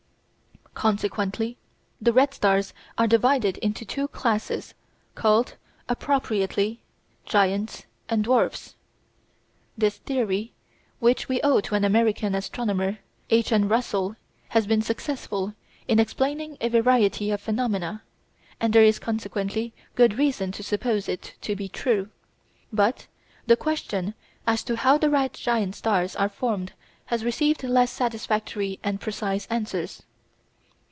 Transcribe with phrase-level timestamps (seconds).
[0.73, 1.57] Consequently
[2.01, 4.73] the red stars are divided into two classes
[5.13, 5.55] called,
[5.87, 6.79] appropriately,
[7.23, 8.73] Giants and Dwarfs.
[9.77, 10.53] This theory,
[10.99, 12.97] which we owe to an American astronomer,
[13.29, 13.51] H.
[13.51, 13.67] N.
[13.67, 14.15] Russell,
[14.49, 15.53] has been successful
[15.87, 18.01] in explaining a variety of phenomena,
[18.59, 22.09] and there is consequently good reason to suppose it to be true.
[22.73, 23.05] But
[23.45, 24.15] the question
[24.47, 26.71] as to how the red giant stars were formed
[27.07, 30.01] has received less satisfactory and precise answers.